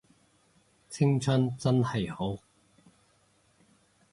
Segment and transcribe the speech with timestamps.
[0.89, 2.41] 青春真係好